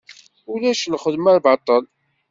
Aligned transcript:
Ulac 0.51 0.73
lxedma 0.93 1.31
n 1.35 1.37
baṭel. 1.43 1.83